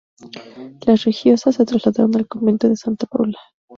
[0.87, 3.37] Las religiosas se trasladaron al Convento de Santa Paula.